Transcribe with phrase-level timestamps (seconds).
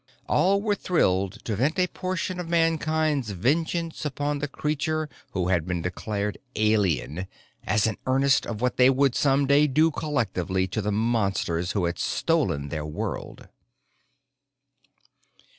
[0.27, 5.67] All were thrilled to vent a portion of Mankind's vengeance upon the creature who had
[5.67, 7.27] been declared alien,
[7.67, 11.85] as an earnest of what they would some day do collectively to the Monsters who
[11.85, 13.47] had stolen their world.